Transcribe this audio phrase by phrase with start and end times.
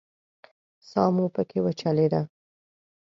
[0.89, 2.21] ساه مو پکې وچلېده.